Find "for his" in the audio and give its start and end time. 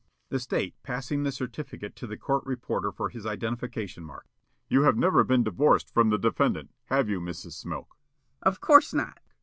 2.91-3.27